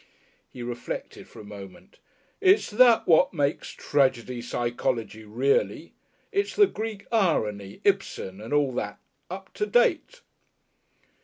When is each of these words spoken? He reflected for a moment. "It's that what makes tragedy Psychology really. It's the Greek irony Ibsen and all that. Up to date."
He 0.51 0.63
reflected 0.63 1.27
for 1.27 1.41
a 1.41 1.43
moment. 1.43 1.99
"It's 2.39 2.71
that 2.71 3.07
what 3.07 3.35
makes 3.35 3.69
tragedy 3.69 4.41
Psychology 4.41 5.25
really. 5.25 5.93
It's 6.31 6.55
the 6.55 6.65
Greek 6.65 7.05
irony 7.11 7.81
Ibsen 7.83 8.41
and 8.41 8.51
all 8.51 8.71
that. 8.71 8.97
Up 9.29 9.53
to 9.53 9.67
date." 9.67 10.21